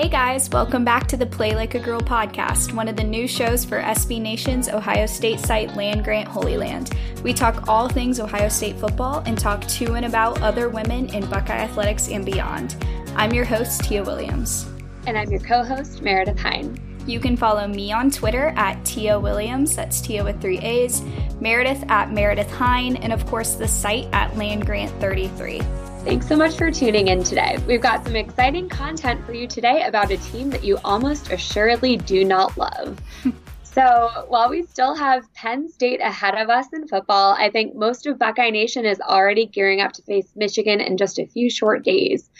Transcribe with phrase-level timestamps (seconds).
[0.00, 3.28] Hey guys, welcome back to the Play Like a Girl podcast, one of the new
[3.28, 6.94] shows for SB Nation's Ohio State site Land Grant Holy Land.
[7.22, 11.28] We talk all things Ohio State football and talk to and about other women in
[11.28, 12.82] Buckeye athletics and beyond.
[13.14, 14.66] I'm your host, Tia Williams.
[15.06, 16.80] And I'm your co host, Meredith Hine.
[17.06, 21.02] You can follow me on Twitter at Tia Williams, that's Tia with three A's,
[21.40, 25.60] Meredith at Meredith Hine, and of course the site at Land Grant 33.
[26.02, 27.58] Thanks so much for tuning in today.
[27.66, 31.98] We've got some exciting content for you today about a team that you almost assuredly
[31.98, 32.98] do not love.
[33.62, 38.06] so, while we still have Penn State ahead of us in football, I think most
[38.06, 41.84] of Buckeye Nation is already gearing up to face Michigan in just a few short
[41.84, 42.30] days.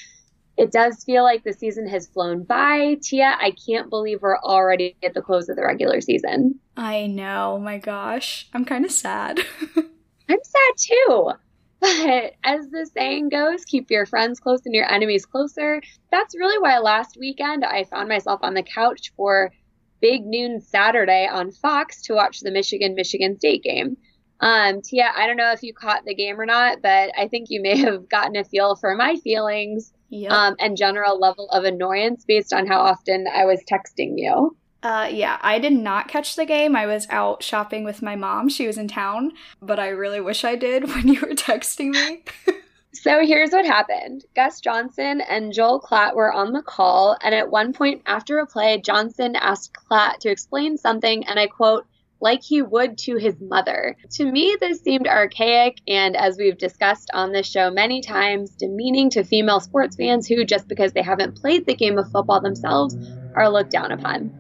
[0.57, 2.97] It does feel like the season has flown by.
[3.03, 6.59] Tia, I can't believe we're already at the close of the regular season.
[6.79, 8.49] I know, oh my gosh.
[8.55, 9.39] I'm kind of sad.
[9.77, 11.33] I'm sad too.
[11.81, 15.81] But as the saying goes, keep your friends close and your enemies closer.
[16.11, 19.51] That's really why last weekend I found myself on the couch for
[20.01, 23.97] big noon Saturday on Fox to watch the Michigan Michigan State game.
[24.41, 27.49] Um, Tia, I don't know if you caught the game or not, but I think
[27.51, 30.33] you may have gotten a feel for my feelings yep.
[30.33, 34.57] um, and general level of annoyance based on how often I was texting you.
[34.83, 36.75] Uh, yeah, I did not catch the game.
[36.75, 38.49] I was out shopping with my mom.
[38.49, 42.25] She was in town, but I really wish I did when you were texting me.
[42.93, 47.51] so here's what happened Gus Johnson and Joel Klatt were on the call, and at
[47.51, 51.87] one point after a play, Johnson asked Klatt to explain something, and I quote,
[52.23, 53.97] like he would to his mother.
[54.13, 59.09] To me, this seemed archaic and, as we've discussed on this show many times, demeaning
[59.11, 62.95] to female sports fans who, just because they haven't played the game of football themselves,
[63.35, 64.40] are looked down upon.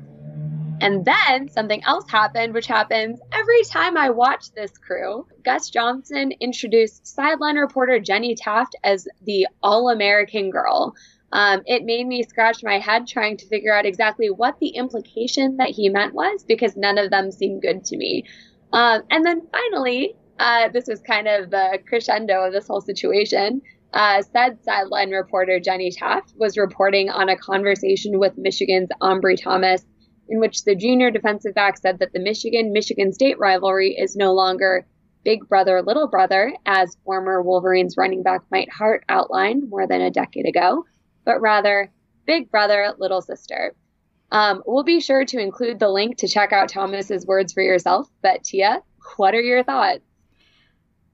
[0.80, 5.26] And then something else happened, which happens every time I watch this crew.
[5.44, 10.94] Gus Johnson introduced sideline reporter Jenny Taft as the All American girl.
[11.32, 15.58] Um, it made me scratch my head trying to figure out exactly what the implication
[15.58, 18.24] that he meant was because none of them seemed good to me.
[18.72, 23.60] Um, and then finally, uh, this was kind of the crescendo of this whole situation.
[23.92, 29.84] Uh, said sideline reporter Jenny Taft was reporting on a conversation with Michigan's Ambry Thomas
[30.30, 34.32] in which the junior defensive back said that the Michigan Michigan State rivalry is no
[34.32, 34.86] longer
[35.24, 40.10] big brother, little brother, as former Wolverines running back Mike Hart outlined more than a
[40.10, 40.84] decade ago,
[41.24, 41.92] but rather
[42.26, 43.74] big brother, little sister.
[44.32, 48.08] Um, we'll be sure to include the link to check out Thomas's words for yourself.
[48.22, 48.82] But Tia,
[49.16, 50.04] what are your thoughts?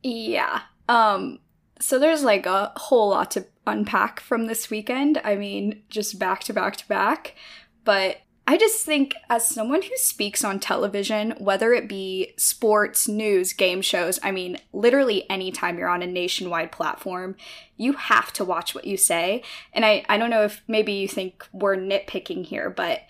[0.03, 0.61] Yeah.
[0.89, 1.39] Um,
[1.81, 5.21] so there's like a whole lot to unpack from this weekend.
[5.25, 7.35] I mean, just back to back to back.
[7.85, 8.19] But
[8.49, 13.83] I just think, as someone who speaks on television, whether it be sports, news, game
[13.83, 17.35] shows, I mean, literally anytime you're on a nationwide platform,
[17.77, 19.43] you have to watch what you say.
[19.73, 23.01] And I, I don't know if maybe you think we're nitpicking here, but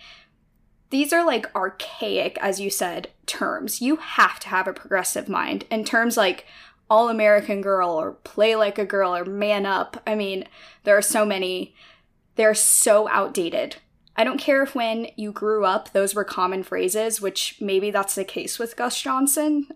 [0.88, 3.82] these are like archaic, as you said, terms.
[3.82, 5.66] You have to have a progressive mind.
[5.70, 6.46] And terms like
[6.88, 10.44] all American girl or play like a girl or man up, I mean,
[10.84, 11.74] there are so many,
[12.36, 13.76] they're so outdated
[14.16, 18.14] I don't care if when you grew up those were common phrases, which maybe that's
[18.14, 19.68] the case with Gus Johnson.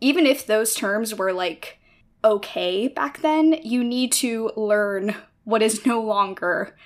[0.00, 1.78] Even if those terms were like
[2.24, 5.14] okay back then, you need to learn
[5.44, 6.76] what is no longer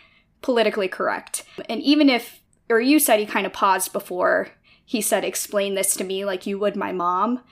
[0.43, 1.45] politically correct.
[1.69, 4.49] And even if, or you said he kind of paused before
[4.85, 7.43] he said, explain this to me like you would my mom.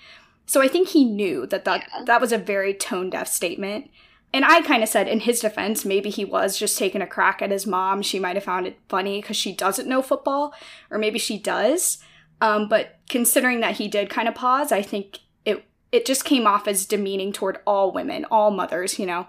[0.47, 2.05] So I think he knew that that, yeah.
[2.05, 3.91] that was a very tone deaf statement.
[4.33, 7.41] And I kind of said, in his defense, maybe he was just taking a crack
[7.41, 8.03] at his mom.
[8.03, 10.53] She might have found it funny because she doesn't know football,
[10.91, 11.99] or maybe she does.
[12.41, 16.47] Um, but considering that he did kind of pause, I think it it just came
[16.47, 18.99] off as demeaning toward all women, all mothers.
[18.99, 19.27] You know,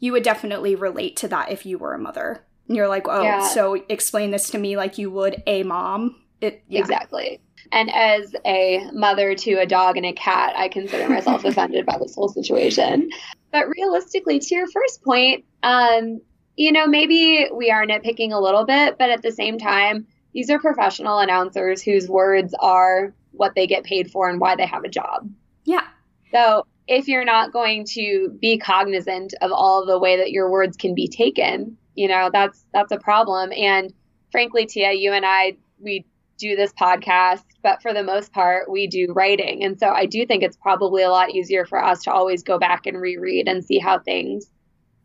[0.00, 2.44] you would definitely relate to that if you were a mother.
[2.66, 3.46] And you're like, oh, yeah.
[3.46, 6.16] so explain this to me like you would a mom.
[6.40, 6.80] It yeah.
[6.80, 7.40] exactly.
[7.72, 11.98] And as a mother to a dog and a cat, I consider myself offended by
[11.98, 13.10] this whole situation.
[13.50, 16.20] But realistically, to your first point, um,
[16.56, 20.50] you know, maybe we are nitpicking a little bit, but at the same time, these
[20.50, 24.84] are professional announcers whose words are what they get paid for and why they have
[24.84, 25.30] a job.
[25.64, 25.86] Yeah.
[26.32, 30.76] So if you're not going to be cognizant of all the way that your words
[30.76, 33.52] can be taken, you know, that's that's a problem.
[33.52, 33.92] And
[34.30, 36.04] frankly, Tia, you and I, we
[36.38, 39.64] do this podcast, but for the most part, we do writing.
[39.64, 42.58] And so I do think it's probably a lot easier for us to always go
[42.58, 44.50] back and reread and see how things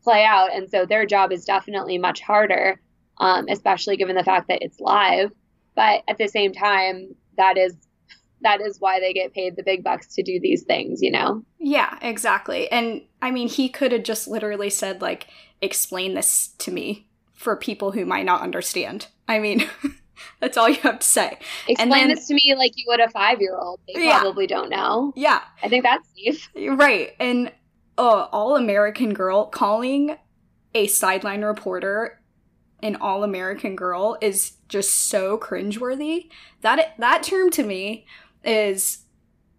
[0.03, 0.53] play out.
[0.53, 2.81] And so their job is definitely much harder,
[3.19, 5.31] um, especially given the fact that it's live.
[5.75, 7.75] But at the same time, that is
[8.41, 11.43] that is why they get paid the big bucks to do these things, you know?
[11.59, 12.71] Yeah, exactly.
[12.71, 15.27] And I mean, he could have just literally said, like,
[15.61, 19.07] explain this to me for people who might not understand.
[19.27, 19.69] I mean,
[20.39, 21.37] that's all you have to say.
[21.67, 23.79] Explain then, this to me like you would a five year old.
[23.87, 24.19] They yeah.
[24.19, 25.13] probably don't know.
[25.15, 25.41] Yeah.
[25.63, 26.49] I think that's safe.
[26.55, 27.15] Right.
[27.19, 27.51] And
[27.97, 30.17] uh, All American Girl calling
[30.73, 32.19] a sideline reporter
[32.81, 36.29] an All American Girl is just so cringeworthy.
[36.61, 38.05] That that term to me
[38.43, 38.99] is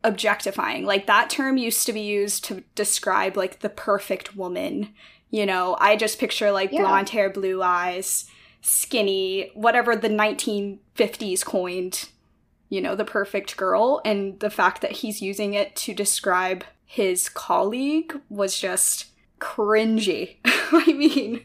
[0.03, 0.87] objectifying.
[0.87, 4.95] Like that term used to be used to describe like the perfect woman.
[5.31, 6.81] You know, I just picture like yeah.
[6.81, 8.27] blonde hair, blue eyes,
[8.61, 12.09] skinny, whatever the 1950s coined,
[12.69, 14.01] you know, the perfect girl.
[14.05, 19.07] And the fact that he's using it to describe his colleague was just
[19.41, 20.37] cringy.
[20.45, 21.45] I mean,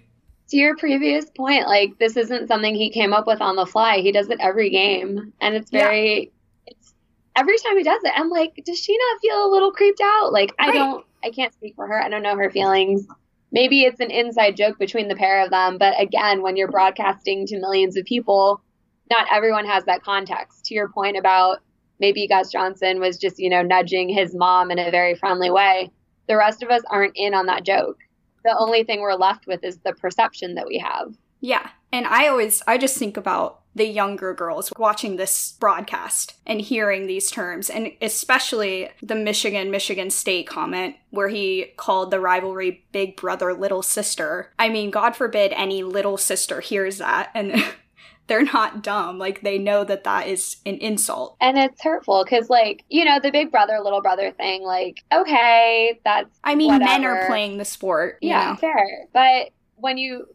[0.49, 3.99] to your previous point, like this isn't something he came up with on the fly.
[3.99, 6.19] He does it every game, and it's very.
[6.19, 6.29] Yeah.
[6.67, 6.93] It's
[7.35, 10.31] every time he does it, I'm like, does she not feel a little creeped out?
[10.31, 10.73] Like I right.
[10.73, 12.01] don't, I can't speak for her.
[12.01, 13.07] I don't know her feelings.
[13.55, 17.47] Maybe it's an inside joke between the pair of them, but again, when you're broadcasting
[17.47, 18.61] to millions of people,
[19.09, 20.65] not everyone has that context.
[20.65, 21.59] To your point about
[22.01, 25.89] maybe Gus Johnson was just, you know, nudging his mom in a very friendly way.
[26.27, 27.95] The rest of us aren't in on that joke.
[28.43, 31.15] The only thing we're left with is the perception that we have.
[31.39, 31.69] Yeah.
[31.93, 37.07] And I always, I just think about the younger girls watching this broadcast and hearing
[37.07, 43.17] these terms, and especially the Michigan Michigan State comment where he called the rivalry big
[43.17, 44.51] brother, little sister.
[44.57, 47.63] I mean, God forbid any little sister hears that and
[48.27, 49.17] they're not dumb.
[49.17, 51.35] Like they know that that is an insult.
[51.41, 55.99] And it's hurtful because, like, you know, the big brother, little brother thing, like, okay,
[56.03, 56.39] that's.
[56.43, 56.91] I mean, whatever.
[56.91, 58.19] men are playing the sport.
[58.21, 58.55] yeah, know?
[58.55, 59.07] fair.
[59.13, 60.27] But when you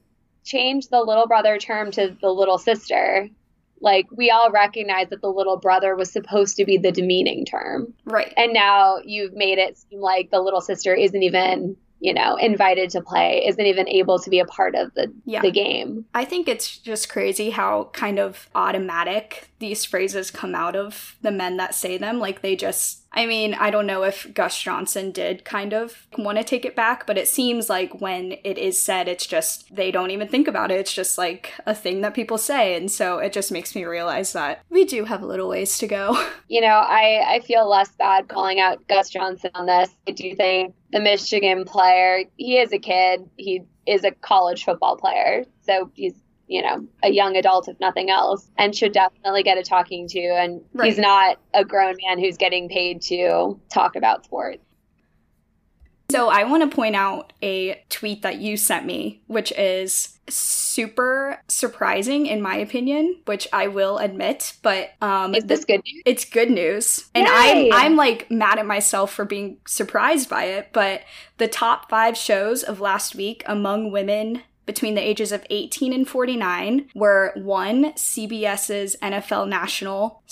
[0.44, 3.28] change the little brother term to the little sister,
[3.80, 7.94] like we all recognize that the little brother was supposed to be the demeaning term.
[8.04, 8.32] Right.
[8.36, 12.88] And now you've made it seem like the little sister isn't even you know, invited
[12.90, 15.42] to play, isn't even able to be a part of the yeah.
[15.42, 16.06] the game.
[16.14, 21.30] I think it's just crazy how kind of automatic these phrases come out of the
[21.30, 22.18] men that say them.
[22.18, 26.38] Like they just I mean, I don't know if Gus Johnson did kind of want
[26.38, 29.90] to take it back, but it seems like when it is said, it's just, they
[29.90, 30.78] don't even think about it.
[30.78, 32.76] It's just like a thing that people say.
[32.76, 35.86] And so it just makes me realize that we do have a little ways to
[35.86, 36.24] go.
[36.50, 39.88] You know, I, I feel less bad calling out Gus Johnson on this.
[40.08, 43.30] I do think the Michigan player, he is a kid.
[43.36, 45.44] He is a college football player.
[45.60, 46.14] So he's
[46.50, 50.20] you know, a young adult, if nothing else, and should definitely get a talking to.
[50.20, 50.86] And right.
[50.86, 54.64] he's not a grown man who's getting paid to talk about sports.
[56.10, 61.40] So I want to point out a tweet that you sent me, which is super
[61.46, 64.54] surprising in my opinion, which I will admit.
[64.62, 66.02] But um, is this good news?
[66.04, 70.70] It's good news, and I'm I'm like mad at myself for being surprised by it.
[70.72, 71.02] But
[71.38, 76.08] the top five shows of last week among women between the ages of 18 and
[76.08, 80.22] 49 were one, CBS's NFL National.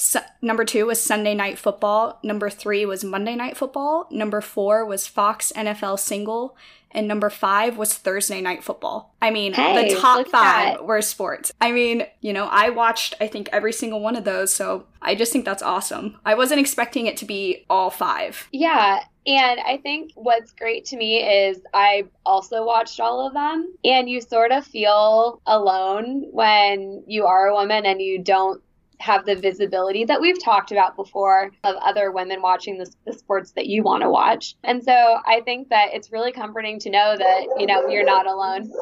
[0.42, 2.18] number two was Sunday Night Football.
[2.22, 4.06] Number three was Monday Night Football.
[4.10, 6.56] Number four was Fox NFL Single.
[6.90, 9.14] And number five was Thursday Night Football.
[9.20, 11.52] I mean, hey, the top five were sports.
[11.60, 14.54] I mean, you know, I watched, I think, every single one of those.
[14.54, 16.16] So I just think that's awesome.
[16.24, 18.48] I wasn't expecting it to be all five.
[18.52, 19.00] Yeah.
[19.28, 24.08] And I think what's great to me is I also watched all of them, and
[24.08, 28.62] you sort of feel alone when you are a woman and you don't
[29.00, 33.52] have the visibility that we've talked about before of other women watching the, the sports
[33.52, 34.56] that you want to watch.
[34.64, 38.26] And so I think that it's really comforting to know that, you know, you're not
[38.26, 38.72] alone.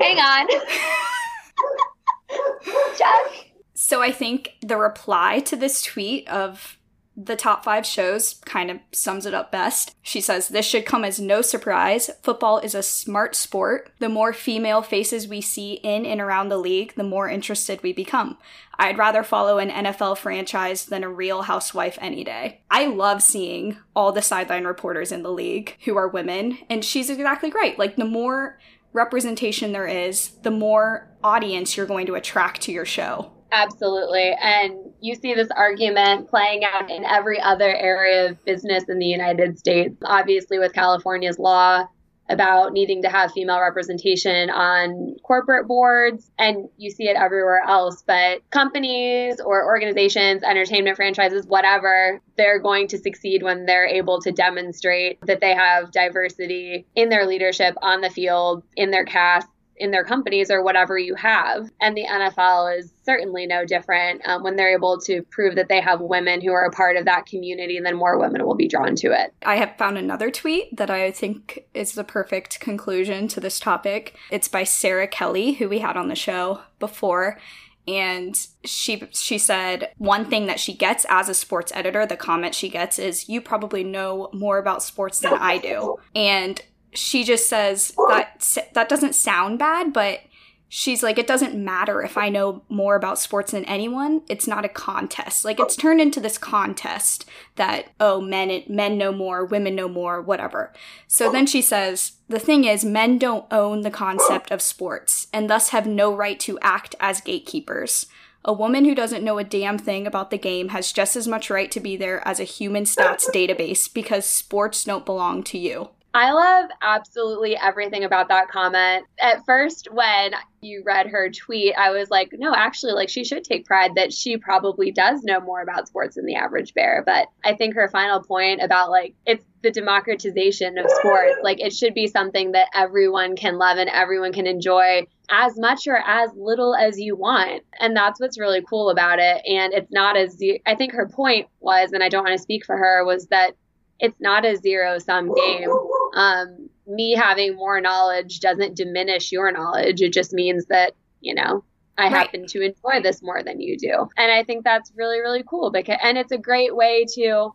[0.00, 0.48] Hang on.
[2.98, 3.52] Jack.
[3.74, 6.78] So I think the reply to this tweet of
[7.16, 9.94] the top five shows kind of sums it up best.
[10.02, 12.10] She says, This should come as no surprise.
[12.22, 13.92] Football is a smart sport.
[14.00, 17.92] The more female faces we see in and around the league, the more interested we
[17.92, 18.36] become.
[18.78, 22.62] I'd rather follow an NFL franchise than a real housewife any day.
[22.70, 27.10] I love seeing all the sideline reporters in the league who are women, and she's
[27.10, 27.78] exactly right.
[27.78, 28.58] Like, the more
[28.92, 33.33] representation there is, the more audience you're going to attract to your show.
[33.52, 34.32] Absolutely.
[34.40, 39.06] And you see this argument playing out in every other area of business in the
[39.06, 39.96] United States.
[40.04, 41.86] Obviously, with California's law
[42.30, 48.02] about needing to have female representation on corporate boards, and you see it everywhere else.
[48.06, 54.32] But companies or organizations, entertainment franchises, whatever, they're going to succeed when they're able to
[54.32, 59.90] demonstrate that they have diversity in their leadership on the field, in their cast in
[59.90, 61.70] their companies or whatever you have.
[61.80, 64.26] And the NFL is certainly no different.
[64.26, 67.04] Um, when they're able to prove that they have women who are a part of
[67.06, 69.34] that community, and then more women will be drawn to it.
[69.44, 74.16] I have found another tweet that I think is the perfect conclusion to this topic.
[74.30, 77.38] It's by Sarah Kelly, who we had on the show before
[77.86, 82.54] and she she said one thing that she gets as a sports editor the comment
[82.54, 86.62] she gets is you probably know more about sports than I do and
[86.94, 90.20] she just says that that doesn't sound bad, but
[90.68, 94.22] she's like it doesn't matter if I know more about sports than anyone.
[94.28, 95.44] It's not a contest.
[95.44, 97.24] Like it's turned into this contest
[97.54, 100.72] that oh men men know more, women know more, whatever.
[101.06, 105.48] So then she says the thing is men don't own the concept of sports and
[105.48, 108.06] thus have no right to act as gatekeepers.
[108.44, 111.48] A woman who doesn't know a damn thing about the game has just as much
[111.48, 115.90] right to be there as a human stats database because sports don't belong to you.
[116.14, 119.04] I love absolutely everything about that comment.
[119.20, 120.30] At first, when
[120.60, 124.12] you read her tweet, I was like, no, actually, like she should take pride that
[124.12, 127.02] she probably does know more about sports than the average bear.
[127.04, 131.72] But I think her final point about like it's the democratization of sports, like it
[131.72, 136.30] should be something that everyone can love and everyone can enjoy as much or as
[136.36, 137.64] little as you want.
[137.80, 139.42] And that's what's really cool about it.
[139.46, 142.64] And it's not as, I think her point was, and I don't want to speak
[142.64, 143.56] for her, was that
[143.98, 145.70] it's not a zero sum game.
[146.14, 150.02] Um, me having more knowledge doesn't diminish your knowledge.
[150.02, 151.64] It just means that, you know,
[151.96, 152.12] I right.
[152.12, 154.08] happen to enjoy this more than you do.
[154.16, 157.54] And I think that's really, really cool because, and it's a great way to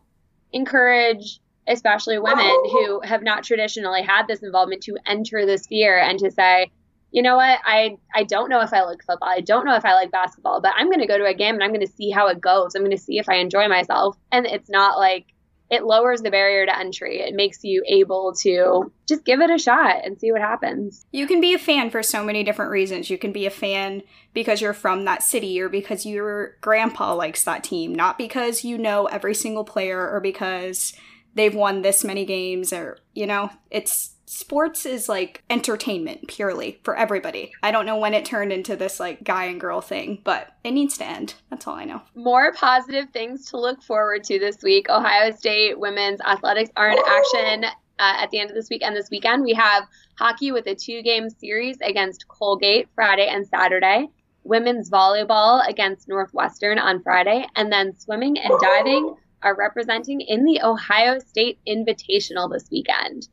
[0.52, 6.18] encourage especially women who have not traditionally had this involvement to enter the sphere and
[6.18, 6.70] to say,
[7.12, 9.28] you know what, I, I don't know if I like football.
[9.28, 11.54] I don't know if I like basketball, but I'm going to go to a game
[11.54, 12.74] and I'm going to see how it goes.
[12.74, 14.16] I'm going to see if I enjoy myself.
[14.32, 15.26] And it's not like,
[15.70, 17.20] it lowers the barrier to entry.
[17.20, 21.06] It makes you able to just give it a shot and see what happens.
[21.12, 23.08] You can be a fan for so many different reasons.
[23.08, 24.02] You can be a fan
[24.34, 28.78] because you're from that city or because your grandpa likes that team, not because you
[28.78, 30.92] know every single player or because
[31.34, 36.96] they've won this many games or, you know, it's sports is like entertainment purely for
[36.96, 37.50] everybody.
[37.64, 40.70] I don't know when it turned into this like guy and girl thing, but it
[40.70, 41.34] needs to end.
[41.50, 42.02] That's all I know.
[42.14, 44.88] More positive things to look forward to this week.
[44.88, 47.64] Ohio State women's athletics are in action
[47.98, 49.42] uh, at the end of this week and this weekend.
[49.42, 49.84] We have
[50.16, 54.08] hockey with a two game series against Colgate Friday and Saturday.
[54.44, 60.60] Women's volleyball against Northwestern on Friday, and then swimming and diving are representing in the
[60.62, 63.28] Ohio State Invitational this weekend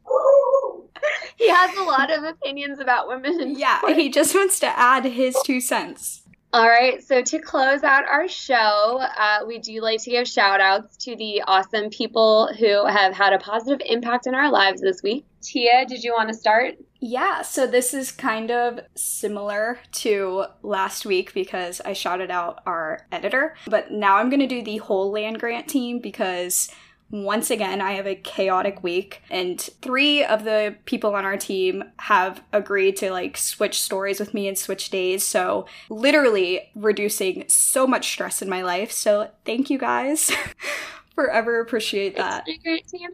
[1.37, 3.55] he has a lot of opinions about women.
[3.57, 6.23] yeah, he just wants to add his two cents.
[6.53, 10.61] All right, so to close out our show, uh, we do like to give shout
[10.61, 15.03] outs to the awesome people who have had a positive impact in our lives this
[15.03, 15.25] week.
[15.41, 16.75] Tia, did you want to start?
[17.01, 23.05] Yeah, so this is kind of similar to last week because I shouted out our
[23.11, 26.69] editor, but now I'm going to do the whole land grant team because
[27.09, 31.83] once again, I have a chaotic week, and three of the people on our team
[31.99, 35.23] have agreed to like switch stories with me and switch days.
[35.23, 38.91] So, literally reducing so much stress in my life.
[38.91, 40.31] So, thank you guys.
[41.15, 42.45] Forever appreciate that.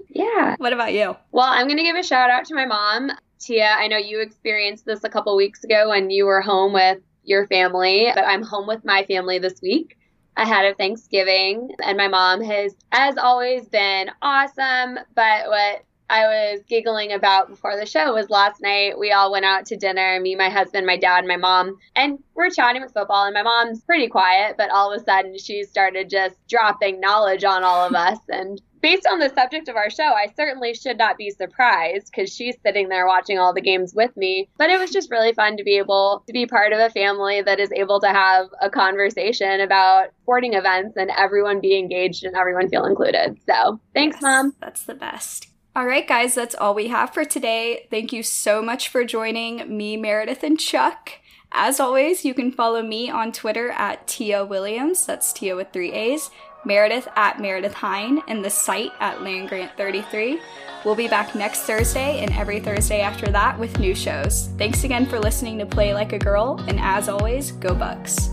[0.09, 0.55] Yeah.
[0.57, 1.15] What about you?
[1.31, 3.11] Well, I'm going to give a shout out to my mom.
[3.39, 6.97] Tia, I know you experienced this a couple weeks ago when you were home with
[7.23, 9.97] your family, but I'm home with my family this week
[10.37, 11.69] ahead of Thanksgiving.
[11.83, 14.99] And my mom has, as always, been awesome.
[15.15, 19.45] But what I was giggling about before the show was last night we all went
[19.45, 23.25] out to dinner me, my husband, my dad, my mom, and we're chatting with football.
[23.25, 27.43] And my mom's pretty quiet, but all of a sudden she started just dropping knowledge
[27.43, 28.19] on all of us.
[28.29, 32.31] And based on the subject of our show, I certainly should not be surprised because
[32.31, 34.49] she's sitting there watching all the games with me.
[34.57, 37.41] But it was just really fun to be able to be part of a family
[37.41, 42.35] that is able to have a conversation about sporting events and everyone be engaged and
[42.35, 43.37] everyone feel included.
[43.49, 44.53] So thanks, yes, Mom.
[44.59, 45.52] That's the best.
[45.75, 47.87] All right, guys, that's all we have for today.
[47.89, 51.13] Thank you so much for joining me, Meredith, and Chuck.
[51.51, 55.07] As always, you can follow me on Twitter at Tia Williams.
[55.07, 56.29] That's Tia with three A's.
[56.63, 60.39] Meredith at Meredith Hine, and the site at landgrant33.
[60.85, 64.49] We'll be back next Thursday and every Thursday after that with new shows.
[64.59, 68.29] Thanks again for listening to Play Like a Girl, and as always, go Bucks.